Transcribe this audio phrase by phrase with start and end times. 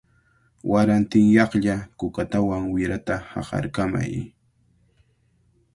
[0.71, 4.13] Warantinyaqlla kukatawan wirata haqarkamay.